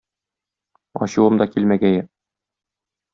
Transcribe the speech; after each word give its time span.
Ачуым 1.07 1.37
да 1.41 1.47
килмәгәе! 1.51 2.01